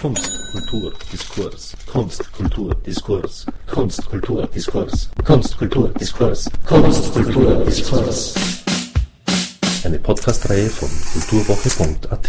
[0.00, 1.76] Kunst, Kultur, Diskurs.
[1.86, 3.44] Kunst, Kultur, Diskurs.
[3.66, 5.10] Kunst, Kultur, Diskurs.
[5.26, 6.50] Kunst, Kultur, Diskurs.
[6.64, 8.34] Kunst, Kultur, Diskurs.
[9.84, 12.22] Eine Podcastreihe von kulturwoche.at.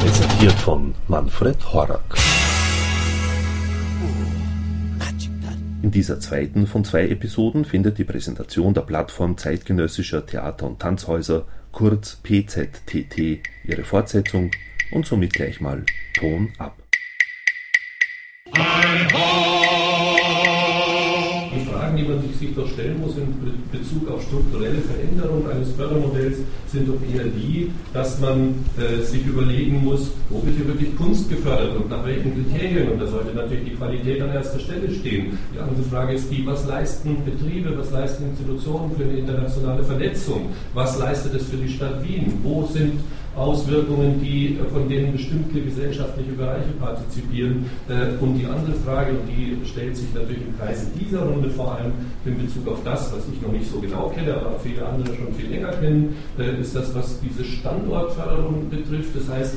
[0.00, 2.16] Präsentiert von Manfred Horak.
[5.82, 11.44] In dieser zweiten von zwei Episoden findet die Präsentation der Plattform zeitgenössischer Theater- und Tanzhäuser,
[11.72, 14.50] kurz PZTT, ihre Fortsetzung
[14.94, 16.76] und somit gleich mal Ton ab.
[21.54, 23.34] Die Fragen, die man sich doch stellen muss in
[23.72, 29.82] Bezug auf strukturelle Veränderung eines Fördermodells, sind doch eher die, dass man äh, sich überlegen
[29.82, 32.90] muss, wo wird hier wirklich Kunst gefördert und nach welchen Kriterien.
[32.90, 35.38] Und da sollte natürlich die Qualität an erster Stelle stehen.
[35.54, 40.50] Die andere Frage ist die, was leisten Betriebe, was leisten Institutionen für eine internationale Vernetzung?
[40.74, 42.38] Was leistet es für die Stadt Wien?
[42.42, 43.00] Wo sind
[43.36, 47.66] Auswirkungen, die, äh, von denen bestimmte gesellschaftliche Bereiche partizipieren.
[47.88, 51.92] Äh, und die andere Frage, die stellt sich natürlich im Kreise dieser Runde vor allem
[52.24, 55.34] in Bezug auf das, was ich noch nicht so genau kenne, aber viele andere schon
[55.34, 59.16] viel länger kennen, äh, ist das, was diese Standortförderung betrifft.
[59.16, 59.56] Das heißt,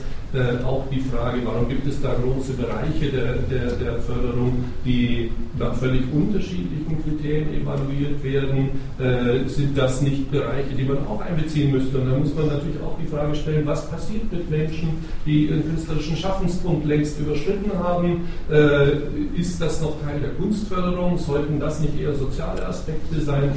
[0.66, 5.76] auch die Frage, warum gibt es da große Bereiche der, der, der Förderung, die nach
[5.76, 8.70] völlig unterschiedlichen Kriterien evaluiert werden?
[9.48, 11.98] Sind das nicht Bereiche, die man auch einbeziehen müsste?
[12.00, 14.90] Und da muss man natürlich auch die Frage stellen, was passiert mit Menschen,
[15.26, 18.28] die ihren künstlerischen Schaffenspunkt längst überschritten haben?
[18.52, 21.18] Äh, ist das noch Teil der Kunstförderung?
[21.18, 23.52] Sollten das nicht eher soziale Aspekte sein?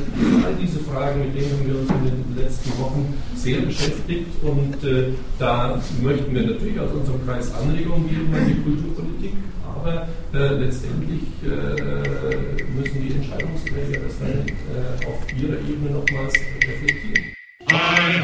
[0.44, 5.08] All diese Fragen, mit denen wir uns in den letzten Wochen sehr beschäftigt und äh,
[5.38, 9.32] da möchten wir natürlich aus unserem Kreis Anregungen geben an die Kulturpolitik,
[9.80, 16.34] aber äh, letztendlich äh, müssen die Entscheidungsträger das dann äh, auf ihrer Ebene nochmals
[16.66, 17.34] reflektieren.
[17.66, 18.22] Ein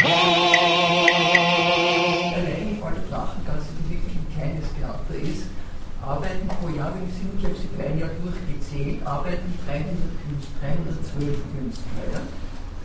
[6.06, 9.90] arbeiten pro Jahr, wir sind, ich habe sie drei Jahre durchgezählt, arbeiten 300
[10.22, 10.70] Künstler,
[11.18, 12.04] 312 Künstler.
[12.14, 12.22] Ja.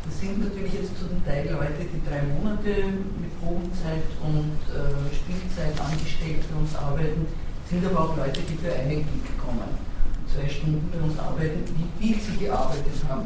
[0.01, 5.78] Das sind natürlich jetzt zum Teil Leute, die drei Monate mit Probenzeit und äh, Spielzeit
[5.78, 7.29] angestellt für uns arbeiten,
[7.72, 9.72] sind aber auch Leute, die für einen Klick kommen,
[10.28, 13.24] zwei Stunden bei uns arbeiten, wie viel sie gearbeitet haben,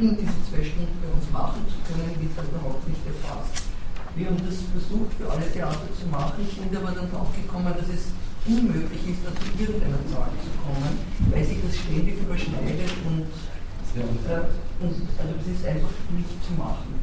[0.00, 3.68] um diese zwei Stunden bei uns machen zu können, wird halt überhaupt nicht erfasst.
[4.16, 7.88] Wir haben das versucht, für alle Theater zu machen, sind aber dann drauf gekommen, dass
[7.92, 8.16] es
[8.48, 10.96] unmöglich ist, da zu irgendeiner Zahl zu kommen,
[11.28, 14.48] weil sich das ständig überschneidet und, äh,
[14.80, 16.96] und also das ist einfach nicht zu machen.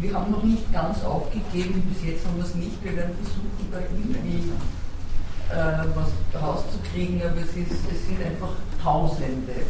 [0.00, 3.68] Wir haben noch nicht ganz aufgegeben, bis jetzt haben wir es nicht, wir werden versuchen,
[3.68, 4.48] da irgendwie
[5.50, 9.66] äh, was rauszukriegen, aber es, ist, es sind einfach Tausende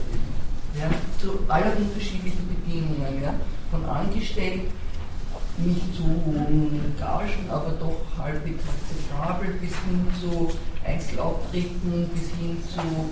[0.79, 3.35] ja, zu aller unterschiedlichen Bedingungen, ja,
[3.71, 4.71] von Angestellten
[5.59, 10.51] nicht zu hohen Gagen, aber doch halbwegs akzeptabel, bis hin zu
[10.87, 13.11] Einzelauftritten, bis hin zu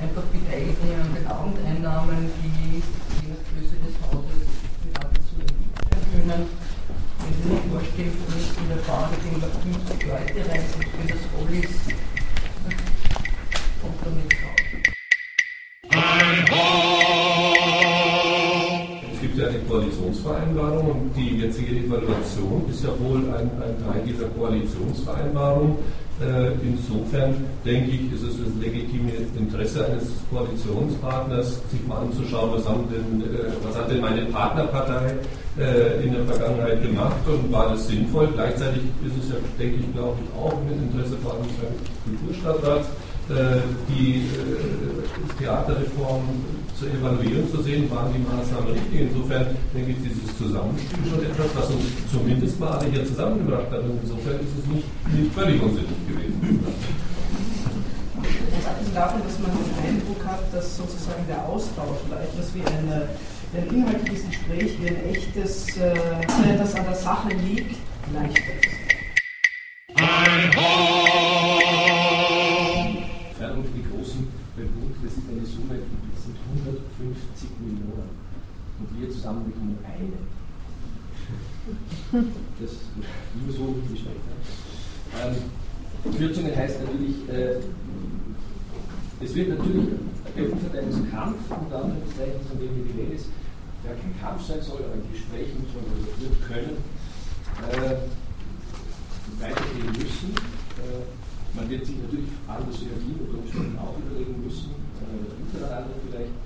[0.00, 4.48] einfach Beteiligungen an den Abendeinnahmen, die je nach Größe des Hauses
[4.82, 6.65] geradezu ermitteln können.
[7.46, 10.64] Sie sich vorstellen, von in der Bar gehen da 50 Leute rein,
[10.98, 11.46] wenn das voll
[13.80, 14.66] kommt da raus.
[19.36, 25.78] ja die Koalitionsvereinbarung und die jetzige Evaluation ist ja wohl ein, ein Teil dieser Koalitionsvereinbarung.
[26.18, 32.64] Äh, insofern denke ich, ist es das legitime Interesse eines Koalitionspartners, sich mal anzuschauen, was,
[32.64, 35.12] denn, äh, was hat denn meine Partnerpartei
[35.58, 38.28] äh, in der Vergangenheit gemacht und war das sinnvoll.
[38.32, 42.88] Gleichzeitig ist es ja, denke ich, glaube ich, auch im Interesse vor allem des Kulturstadtrats,
[43.88, 44.22] die
[45.36, 46.22] Theaterreform
[46.78, 49.08] zu evaluieren, zu sehen, waren die Maßnahmen richtig.
[49.08, 53.80] Insofern denke ich, dieses Zusammenspiel schon etwas, was uns zumindest mal alle hier zusammengebracht hat.
[53.80, 55.96] Und insofern ist es nicht, nicht völlig unsinnig
[58.66, 63.08] Abgesehen davon, dass man den Eindruck hat, dass sozusagen der Austausch oder etwas wie eine,
[63.54, 65.94] ein inhaltliches Gespräch, wie ein echtes, äh,
[66.58, 67.76] das an der Sache liegt,
[68.12, 68.76] leichter ist.
[69.94, 70.50] Ein
[79.06, 80.12] wir zusammen bekommen eine.
[82.60, 82.82] Das ist
[83.34, 84.20] nur so beschränkt.
[85.20, 85.36] Ähm,
[86.16, 87.60] Kürzungen heißt natürlich, äh,
[89.20, 89.88] es wird natürlich
[90.36, 93.26] der Umverteilungskampf, unter Anführungszeichen, von dem die Rede ist,
[93.84, 96.76] der kein Kampf sein soll, aber ein Gespräch muss man überführen können,
[97.72, 98.04] äh,
[99.40, 100.36] weitergehen müssen.
[100.76, 101.08] Äh,
[101.56, 106.36] man wird sich natürlich andere Synergien unter Umständen auch überlegen müssen, äh, untereinander vielleicht,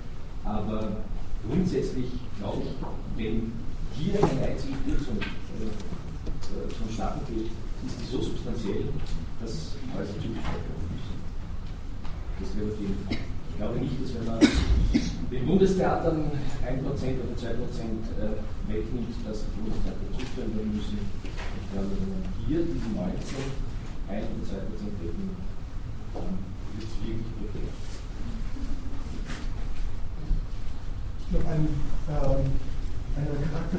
[0.45, 1.03] aber
[1.43, 2.07] grundsätzlich
[2.39, 2.71] glaube ich,
[3.19, 3.51] wenn
[3.91, 5.67] hier eine einzige Kürzung äh,
[6.79, 7.51] vonstatten geht,
[7.85, 8.87] ist die so substanziell,
[9.41, 11.07] dass alles zugestellt werden muss.
[12.39, 12.49] Das
[12.79, 13.17] jeden Fall.
[13.17, 14.39] Ich glaube nicht, dass wenn man
[15.31, 17.49] den Bundestheatern 1% oder 2%
[18.21, 18.37] äh,
[18.69, 20.97] wegnimmt, dass die Bundestheater zustellen werden müssen.
[21.01, 23.71] Ich glaube, wenn man hier diesen 19
[24.09, 25.37] 1 oder 2% wegnehmen,
[26.13, 26.37] dann
[26.75, 27.81] wird es wirklich perfekt.
[31.31, 31.67] noch ein,
[32.11, 32.51] ähm,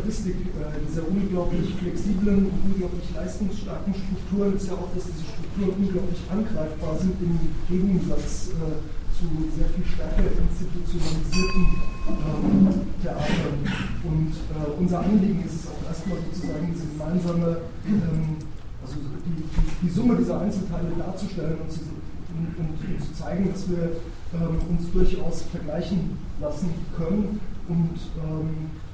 [0.03, 6.19] Charakteristik äh, dieser unglaublich flexiblen unglaublich leistungsstarken Strukturen ist ja auch, dass diese Strukturen unglaublich
[6.27, 7.39] angreifbar sind im
[7.71, 8.83] Gegensatz äh,
[9.15, 11.63] zu sehr viel stärker institutionalisierten
[12.11, 12.69] ähm,
[12.99, 13.63] Theatern.
[14.03, 18.43] Und äh, unser Anliegen ist es auch erstmal sozusagen diese gemeinsame, ähm,
[18.83, 21.81] also die, die, Summe dieser Einzelteile darzustellen und zu,
[22.35, 24.03] und, und, und zu zeigen, dass wir
[24.35, 27.39] ähm, uns durchaus vergleichen lassen können
[27.69, 28.92] und ähm, äh,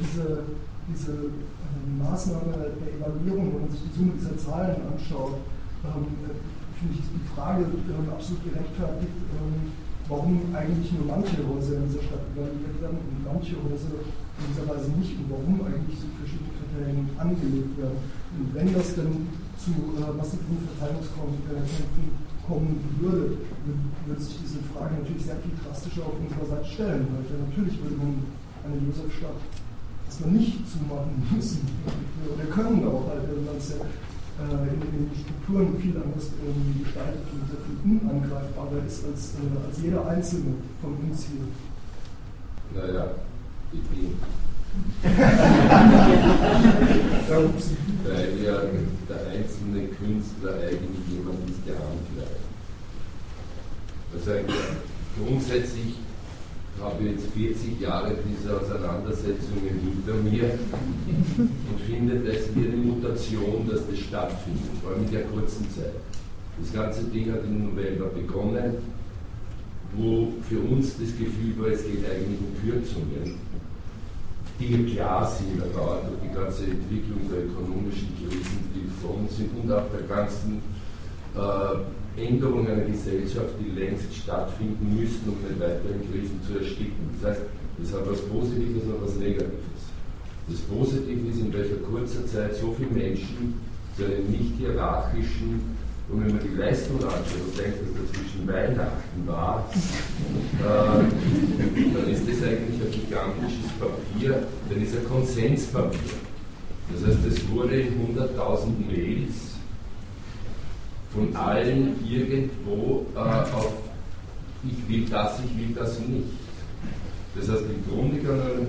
[0.00, 0.46] diese,
[0.86, 5.42] diese äh, Maßnahme der Evaluierung, wenn man sich die Summe dieser Zahlen anschaut,
[5.84, 6.06] ähm,
[6.78, 9.74] finde ich die Frage ähm, absolut gerechtfertigt, ähm,
[10.06, 14.66] warum eigentlich nur manche Häuser in dieser Stadt evaluiert werden und manche Häuser in dieser
[14.70, 17.98] Weise nicht und warum eigentlich so verschiedene Kriterien angelegt werden.
[18.38, 19.26] Und wenn das dann
[19.58, 22.06] zu äh, massiven Verteilungskämpfen
[22.46, 23.42] kommen würde,
[24.06, 27.04] würde sich diese Frage natürlich sehr viel drastischer auf unserer Seite stellen.
[27.12, 28.24] Weil natürlich würde man
[28.68, 29.40] eine Josefstadt
[30.06, 31.68] erstmal nicht zumachen müssen
[32.24, 33.84] oder können auch, halt, man es ja
[34.38, 39.66] äh, in den Strukturen viel anders ähm, gestaltet und sehr viel unangreifbarer ist als, äh,
[39.66, 41.48] als jeder einzelne von uns hier.
[42.74, 43.10] Naja,
[43.72, 44.14] ich bin.
[48.04, 48.60] Weil ja
[49.08, 52.48] der einzelne Künstler eigentlich jemand ist, der angreift.
[54.14, 54.30] Also
[55.18, 55.96] grundsätzlich
[56.80, 60.58] habe jetzt 40 Jahre diese Auseinandersetzungen hinter mir
[61.36, 65.94] und finde, das wie eine Mutation, dass das stattfindet, vor allem in der kurzen Zeit.
[66.60, 68.74] Das ganze Ding hat im November begonnen,
[69.96, 73.38] wo für uns das Gefühl war, es geht eigentlich um Kürzungen,
[74.58, 79.50] die klar sind, aber durch die ganze Entwicklung der ökonomischen Krisen, die vor uns sind
[79.62, 80.60] und auch der ganzen
[81.36, 81.78] äh,
[82.20, 87.10] Änderungen einer Gesellschaft, die längst stattfinden müssten, um nicht weiter in Krisen zu ersticken.
[87.20, 87.42] Das heißt,
[87.82, 89.82] es hat was Positives und was Negatives.
[90.48, 93.60] Das Positive ist, in welcher kurzer Zeit so viele Menschen
[93.96, 95.76] zu einem nicht hierarchischen,
[96.10, 101.04] und wenn man die Leistung anschaut und denkt, dass dazwischen Weihnachten war, äh,
[101.92, 105.98] dann ist das eigentlich ein gigantisches Papier, dann ist ein Konsenspapier.
[106.94, 109.47] Das heißt, es wurde in 100.000 Mails
[111.18, 113.72] von allen irgendwo äh, auf
[114.64, 116.24] ich will das, ich will das nicht.
[117.36, 118.66] Das heißt, im Grunde genommen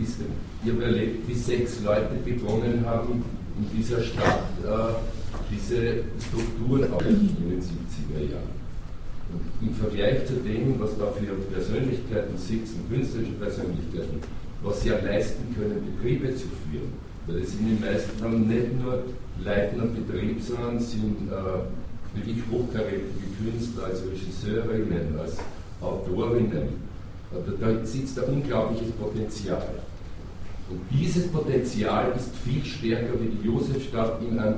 [0.00, 0.16] ist,
[0.64, 3.24] ich habe erlebt, wie sechs Leute begonnen haben,
[3.56, 4.94] in dieser Stadt äh,
[5.50, 8.62] diese Strukturen aufzurichten in den 70er Jahren.
[9.32, 14.20] Und im Vergleich zu dem, was da für Persönlichkeiten sitzen, künstlerische Persönlichkeiten,
[14.62, 16.92] was sie ja leisten können, Betriebe zu führen,
[17.28, 19.04] weil es sind die meisten dann nicht nur
[19.44, 23.02] leiten einen Betrieb, sondern sind äh, wirklich hochkarätige
[23.42, 25.36] Künstler, als Regisseurinnen, als
[25.80, 26.92] Autorinnen.
[27.30, 29.62] Da, da sitzt ein unglaubliches Potenzial.
[30.70, 34.56] Und dieses Potenzial ist viel stärker wie die Josefstadt in einem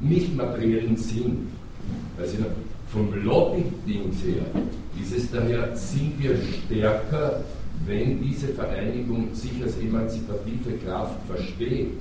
[0.00, 1.48] nicht materiellen Sinn.
[2.18, 2.36] Also
[2.88, 4.44] vom Lobby-Dings her
[5.00, 7.42] ist es daher, sind wir stärker,
[7.86, 12.00] wenn diese Vereinigung sich als emanzipative Kraft versteht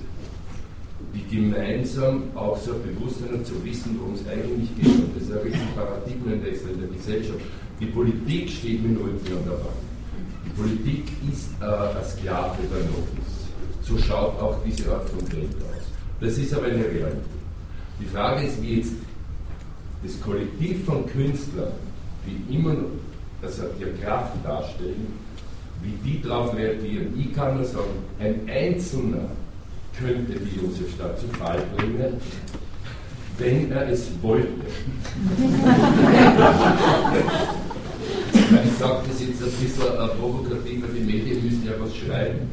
[1.14, 4.96] die gemeinsam auch so Bewusstsein zu wissen, worum es eigentlich geht.
[4.96, 7.40] Und das ist ein riesen Paradigmenwechsel in der Gesellschaft.
[7.80, 9.84] Die Politik steht mit Rücken an der Wand.
[10.46, 13.34] Die Politik ist äh, ein Sklave der Notis.
[13.82, 15.84] So schaut auch diese Art von Welt aus.
[16.20, 17.24] Das ist aber eine Realität.
[18.00, 18.94] Die Frage ist, wie jetzt
[20.04, 21.72] das Kollektiv von Künstlern,
[22.26, 22.90] die immer noch
[23.42, 25.14] also ihre Kraft darstellen,
[25.82, 27.14] wie die darauf reagieren.
[27.18, 29.30] Ich kann nur sagen, ein Einzelner
[30.00, 32.20] könnte die Josefstadt zu Fall bringen,
[33.38, 34.48] wenn er es wollte.
[38.66, 42.50] ich sage das jetzt ein bisschen äh, provokativ, weil die Medien müssen ja was schreiben.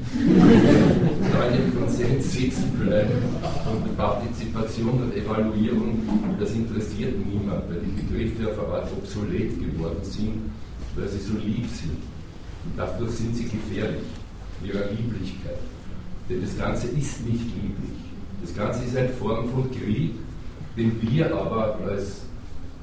[1.32, 3.22] Da in dem Konsens sitzen bleiben
[3.70, 10.02] und Partizipation und Evaluierung, das interessiert niemand, weil die Begriffe auf eine Art obsolet geworden
[10.02, 10.50] sind,
[10.96, 12.00] weil sie so lieb sind.
[12.64, 14.04] Und dadurch sind sie gefährlich,
[14.62, 15.58] ihrer Lieblichkeit.
[16.30, 17.98] Denn das Ganze ist nicht lieblich.
[18.40, 20.12] Das Ganze ist eine Form von Krieg,
[20.76, 22.22] den wir aber als,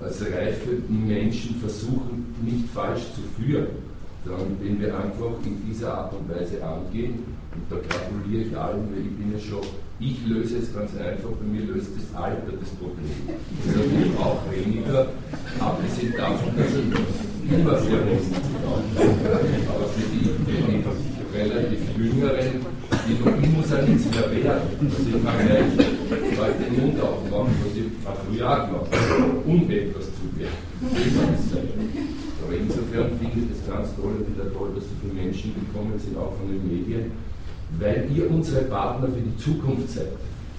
[0.03, 3.67] als reife Menschen versuchen, nicht falsch zu führen.
[4.25, 7.23] dann, wenn wir einfach in dieser Art und Weise angehen,
[7.55, 9.65] und da gratuliere ich allen, weil ich bin ja schon,
[9.99, 13.07] ich löse es ganz einfach, bei mir löst das Alter das Problem.
[13.65, 15.07] Also ich auch weniger,
[15.59, 18.01] abgesehen davon, dass ich immer sehr
[19.71, 22.65] Aber für die, die relativ Jüngeren,
[23.09, 24.67] ich muss ja nichts mehr werden.
[24.83, 29.69] Also ich kann gleich heute den Mund aufmachen, was ich früher auch gemacht habe, um
[29.69, 30.57] etwas zu werden.
[32.43, 36.17] Aber insofern finde ich es ganz toll, wieder toll, dass so viele Menschen gekommen sind,
[36.17, 37.11] auch von den Medien,
[37.79, 40.11] weil ihr unsere Partner für die Zukunft seid.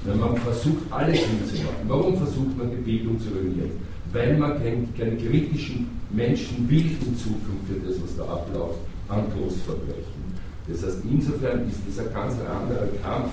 [0.05, 1.85] Weil man versucht, alles hinzumachen.
[1.89, 3.73] Warum versucht man, die Bildung zu ruinieren?
[4.13, 8.79] Weil man keinen, keinen kritischen Menschen will in Zukunft für das, was da abläuft,
[9.09, 10.28] an Großverbrechen.
[10.69, 13.31] Das heißt, insofern ist das ein ganz anderer Kampf,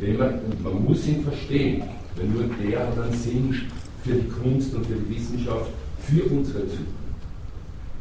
[0.00, 1.82] wenn man, und man muss ihn verstehen,
[2.16, 3.54] weil nur der hat einen Sinn
[4.02, 5.70] für die Kunst und für die Wissenschaft,
[6.00, 6.96] für unsere Zukunft.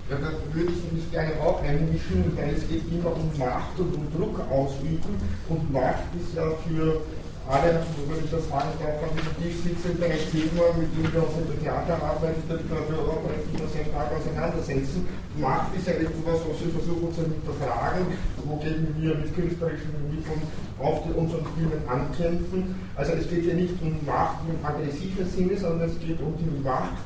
[0.09, 3.95] Ja, da würde ich mich gerne auch einmischen, weil es geht immer um Macht und
[3.95, 5.15] um Druck ausüben.
[5.49, 7.01] Und Macht ist ja für
[7.47, 11.21] alle, wenn ich das sagen darf, an diesem Tisch sitzende ein Thema, mit dem wir
[11.21, 15.05] uns in der Theaterarbeit, der Literatur auch immer sehr stark auseinandersetzen.
[15.37, 18.09] Macht ist ja etwas, was wir versuchen zu hinterfragen,
[18.45, 20.41] wogegen wir mit künstlerischen Mitteln
[20.81, 22.75] auf die, unseren Filmen ankämpfen.
[22.95, 26.49] Also es geht ja nicht um Macht im aggressiven Sinne, sondern es geht um die
[26.65, 26.97] Macht,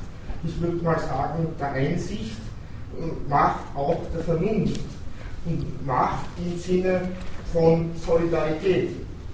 [0.42, 2.40] ich würde mal sagen, der Einsicht,
[3.28, 4.80] Macht auch der Vernunft
[5.44, 7.08] und Macht im Sinne
[7.52, 8.90] von Solidarität.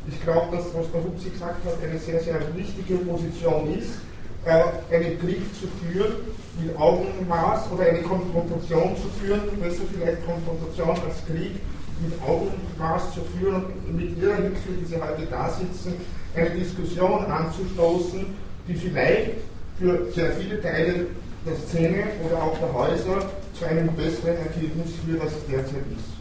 [0.08, 3.98] Ich glaube, dass, was der Hupsi gesagt hat, eine sehr, sehr wichtige Position ist,
[4.44, 6.14] äh, einen Krieg zu führen
[6.60, 11.60] mit Augenmaß oder eine Konfrontation zu führen, besser vielleicht Konfrontation als Krieg,
[12.00, 15.94] mit Augenmaß zu führen und mit ihrer Hilfe, die Sie heute da sitzen,
[16.34, 18.26] eine Diskussion anzustoßen,
[18.68, 19.32] die vielleicht
[19.78, 21.06] für sehr viele Teile
[21.46, 26.16] der Szene oder auch der Häuser zu einem besseren Ergebnis führt, als es derzeit ist.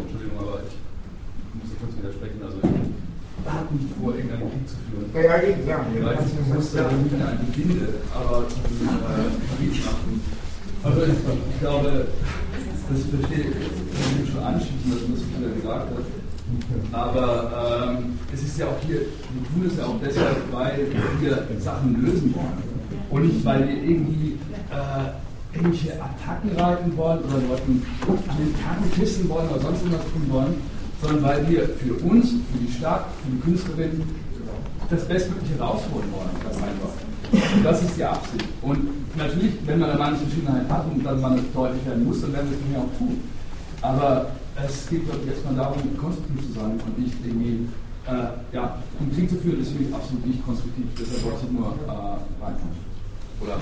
[0.00, 0.83] Entschuldigung, aber ich
[1.58, 2.40] muss kurz widersprechen.
[2.42, 5.06] Also ich habe nicht vor, irgendeinen Krieg zu führen.
[5.14, 5.78] Ja, ja, eben, ja.
[5.92, 10.20] Ich weiß nicht, was ich einen finde, aber äh, Krieg machen.
[10.82, 12.08] Also ich, ich glaube,
[12.90, 16.04] das verstehe ich schon anschließen, was man so viel gesagt hat.
[16.92, 20.86] Aber ähm, es ist ja auch hier, wir tun es ja auch deshalb, weil
[21.20, 22.74] wir Sachen lösen wollen.
[23.10, 24.38] Und nicht, weil wir irgendwie
[24.70, 30.26] äh, irgendwelche Attacken reiten wollen oder Leuten den Karten kissen wollen oder sonst irgendwas tun
[30.28, 30.54] wollen,
[31.04, 34.02] sondern weil wir für uns, für die Stadt, für die Künstlerinnen
[34.88, 36.30] das Bestmögliche rausholen wollen.
[36.48, 36.92] Das einfach.
[37.62, 38.44] Das ist die Absicht.
[38.62, 42.50] Und natürlich, wenn man eine Meinungsverschiedenheit hat und dann man deutlich werden muss, dann werden
[42.50, 43.20] wir es ja auch tun.
[43.82, 44.30] Aber
[44.64, 47.68] es geht doch jetzt mal darum, konstruktiv zu sein und nicht irgendwie,
[48.06, 50.84] äh, ja, um Krieg zu führen, ist für mich absolut nicht konstruktiv.
[50.98, 52.94] Deshalb wollte ich nur äh, reinkommen.
[53.40, 53.58] Oder?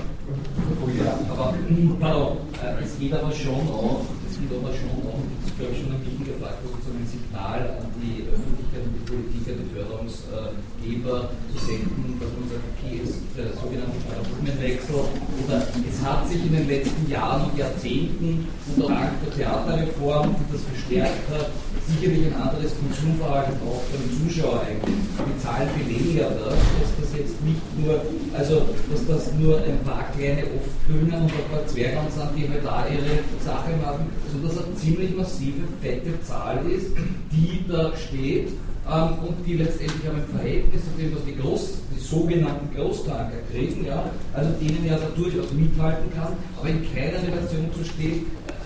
[1.03, 1.53] Ja, aber
[1.99, 4.05] pardon, äh, es geht aber schon auch,
[4.39, 7.87] geht aber schon auch, ist glaube ich schon ein wichtiger Faktor, sozusagen ein Signal an
[8.01, 11.17] die Öffentlichkeit und die Politik, an die Förderungsgeber
[11.51, 14.95] zu senden, dass man sagt, okay, es ist der sogenannte Paradigmenwechsel
[15.43, 20.35] oder es hat sich in den letzten Jahren und Jahrzehnten und auch dank der Theaterreform,
[20.37, 21.49] die das verstärkt hat,
[21.87, 24.95] sicherlich ein anderes Konsumverhalten auch bei den Zuschauern eigentlich.
[24.95, 28.01] Die Zahlen belegen ja das, dass das jetzt nicht nur,
[28.37, 32.63] also dass das nur ein paar kleine Oftbühnen und ein paar Zwergern sind, die halt
[32.63, 36.91] da ihre Sache machen, sondern dass eine ziemlich massive, fette Zahl ist,
[37.31, 38.49] die da steht
[38.89, 43.39] ähm, und die letztendlich auch im Verhältnis zu dem, was die, Groß, die sogenannten Großtanker
[43.51, 48.23] kriegen, ja, also denen ja da durchaus mithalten kann, aber in keiner Relation zu steht,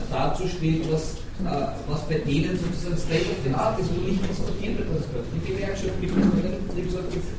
[0.10, 4.22] dazu steht, was äh, was bei denen sozusagen State of the Art ist, wo nicht
[4.26, 5.28] diskutiert wird, was es gehört.
[5.38, 6.94] Die Gewerkschaft gibt, es gibt,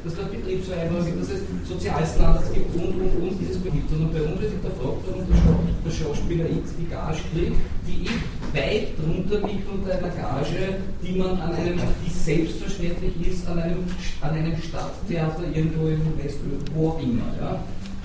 [0.05, 3.91] dass es Betriebsvereinbarung gibt, dass es Sozialstandards gibt und, und, und dieses gibt.
[3.91, 8.95] Sondern bei uns wird hinterfragt, warum der Schauspieler X die Gage kriegt, die eh weit
[8.99, 13.83] drunter liegt unter einer Gage, die man an einem, die selbstverständlich ist, an einem,
[14.21, 17.27] an einem Stadttheater irgendwo im Westöl, wo auch immer.
[17.41, 17.59] Ja?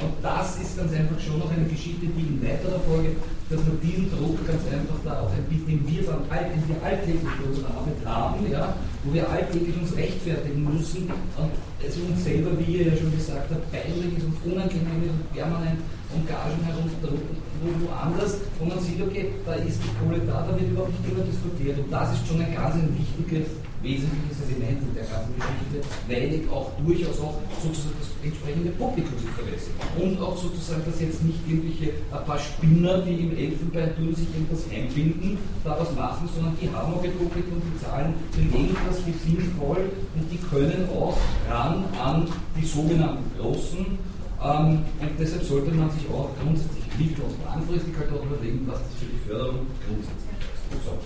[0.04, 3.16] Und das ist ganz einfach schon noch eine Geschichte, die in weiterer Folge
[3.54, 7.34] dass wir diesen Druck ganz einfach da auch ein bisschen, wir, dann, den wir alltäglich
[7.38, 12.58] für unsere Arbeit haben, ja, wo wir alltäglich uns rechtfertigen müssen und es uns selber,
[12.58, 15.80] wie ihr ja schon gesagt habt, peinlich ist und unangenehm ist und permanent
[16.16, 17.36] um Gagen herumdrücken,
[17.84, 21.24] woanders, wo man sieht, okay, da ist die Kohle da, da wird überhaupt nicht drüber
[21.24, 21.80] diskutiert.
[21.80, 23.48] Und das ist schon ein ganz ein wichtiges
[23.84, 29.76] wesentliches Element in der ganzen Geschichte, weil ich auch durchaus auch sozusagen das entsprechende Publikumsinteresse
[30.00, 34.64] und auch sozusagen, dass jetzt nicht irgendwelche ein paar Spinner, die im Elfenbeinturm sich irgendwas
[34.72, 39.16] einbinden, da was machen, sondern die haben auch ein Publikum, die zahlen belegen das wie
[39.20, 41.20] sinnvoll und die können auch
[41.52, 44.13] ran an die sogenannten Großen
[44.44, 44.84] und
[45.18, 49.08] deshalb sollte man sich auch grundsätzlich mittel- und langfristig halt auch überlegen, was das für
[49.08, 50.84] die Förderung grundsätzlich ist.
[50.84, 51.00] So.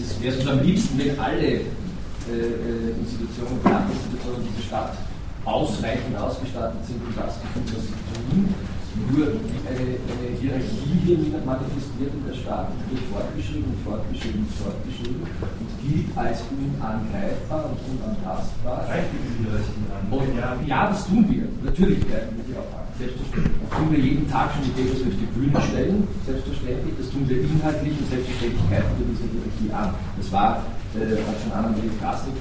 [0.00, 4.96] Es wäre am liebsten, wenn alle äh, äh Institutionen, Institutionen dieser Stadt
[5.44, 8.54] ausreichend ausgestattet sind und das tun, was sie tun.
[8.90, 9.38] Nur
[9.70, 16.42] eine, eine Hierarchie hier manifestiert in der Stadt, wird fortgeschrieben, fortgeschrieben, fortgeschrieben und gilt als
[16.50, 18.82] unangreifbar und unantastbar.
[18.90, 20.02] Greift diese Hierarchie an?
[20.10, 21.46] Und ja, das tun wir.
[21.62, 22.86] Natürlich greifen wir die auch an.
[22.98, 23.62] Selbstverständlich.
[23.62, 25.96] Das tun wir jeden Tag schon, indem wir es auf die Bühne stellen.
[26.26, 26.94] Selbstverständlich.
[26.98, 29.88] Das tun wir inhaltlich und selbstverständlich greifen wir diese Hierarchie an.
[30.18, 30.66] Das war,
[30.98, 32.34] äh, hat schon Anna Marie Klassik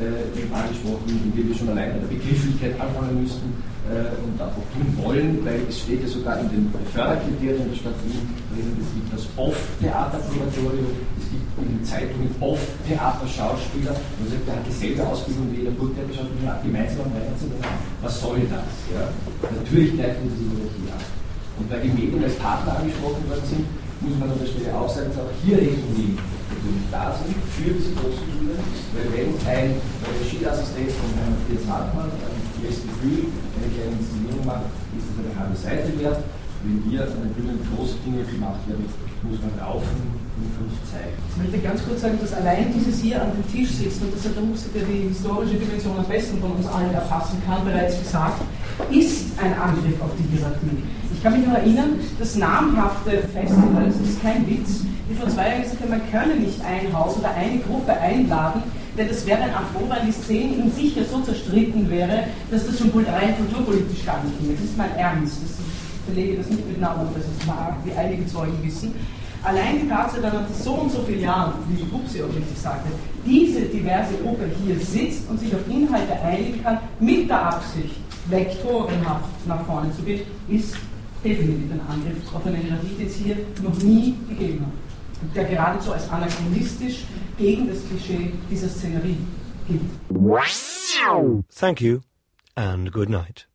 [0.00, 3.48] äh, angesprochen, indem wir schon allein bei der Begrifflichkeit anfangen müssten
[3.90, 7.98] äh, und auch tun wollen, weil es steht ja sogar in den Förderkriterien der Stadt
[8.04, 10.90] Wien es gibt das Off-Theaterkuratorium,
[11.20, 16.14] es gibt in den Zeitungen Off-Theaterschauspieler, man sagt, der hat dieselbe Ausbildung wie der Burgtheater
[16.14, 17.62] Schauspieler, gemeinsam Weihnachtszimmer.
[18.02, 18.66] Was soll das?
[18.90, 19.06] Ja?
[19.46, 21.04] Natürlich greifen wir diese Hierarchie an.
[21.58, 23.64] Und weil die Medien als Partner angesprochen worden sind,
[24.00, 26.18] muss man an der Stelle auch sagen, dass auch hier Regeln
[26.58, 28.58] natürlich da sind für diese großen Bühnen,
[28.94, 29.78] weil wenn ein
[30.18, 34.66] Regieassistent von Herrn Matthias Hartmann ein ersten Gefühl eine kleine Inszenierung macht,
[34.98, 36.20] ist es eine halbe Seite wert.
[36.66, 38.82] Wenn hier an den Bühnen große Dinge gemacht werden,
[39.22, 39.94] muss man laufen
[40.34, 41.14] und fünf zeigen.
[41.14, 44.26] Ich möchte ganz kurz sagen, dass allein dieses hier an dem Tisch sitzt, und das
[44.26, 48.02] hat der Muxi, der die historische Dimension am besten von uns allen erfassen kann, bereits
[48.02, 48.42] gesagt,
[48.90, 50.82] ist ein Angriff auf die Hierarchie.
[51.14, 55.48] Ich kann mich noch erinnern, das namhafte Festival, das ist kein Witz, die vor zwei
[55.48, 58.62] Jahren gesagt haben, man könne nicht ein Haus oder eine Gruppe einladen,
[58.96, 62.66] denn das wäre ein Affront, weil die Szene in sich ja so zerstritten wäre, dass
[62.66, 64.52] das schon rein kulturpolitisch gar nicht ging.
[64.54, 65.42] Das ist mein Ernst.
[65.42, 68.94] Das, ich belege das nicht mit Namen, das ist wahr, wie einige Zeugen wissen.
[69.42, 72.88] Allein die Tatsache, dass nach so und so vielen Jahren, wie Bubsi auch richtig sagte,
[73.24, 77.94] diese diverse Gruppe hier sitzt und sich auf Inhalte einigen kann, mit der Absicht,
[78.26, 80.74] vektorenhaft nach vorne zu gehen, ist
[81.24, 84.87] definitiv ein Angriff auf eine Hierarchie, die es hier noch nie gegeben hat.
[85.34, 87.04] Der geradezu als anachronistisch
[87.36, 89.18] gegen das Klischee dieser Szenerie
[89.66, 89.80] gilt.
[91.54, 92.00] Thank you
[92.54, 93.47] and good night.